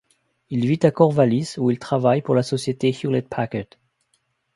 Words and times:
Il 0.49 0.65
vit 0.65 0.79
à 0.81 0.89
Corvalis, 0.89 1.59
où 1.59 1.69
il 1.69 1.77
travaille, 1.77 2.23
pour 2.23 2.33
la 2.33 2.41
société 2.41 2.89
Hewlett 2.89 3.29
Packard. 3.29 3.65